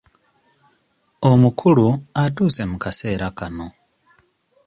Omukulu 1.31 1.87
atuuse 2.23 2.63
mu 2.69 2.77
kaseera 2.83 3.29
kano. 3.37 3.67